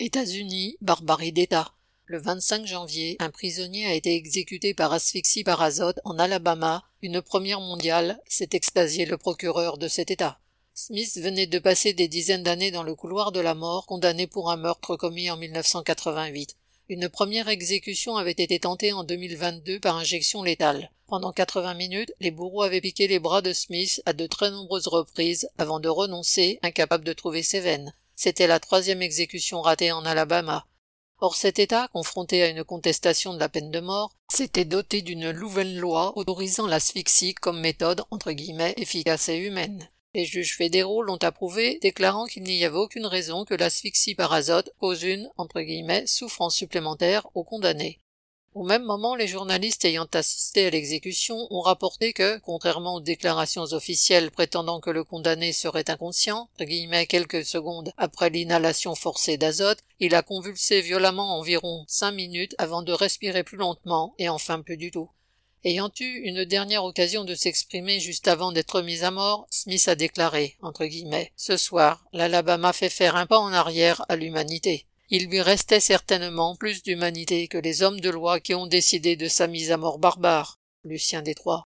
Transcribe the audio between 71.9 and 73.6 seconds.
l'Alabama fait faire un pas en